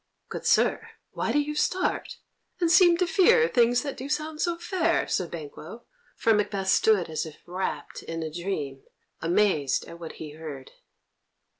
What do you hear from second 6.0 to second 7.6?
for Macbeth stood as if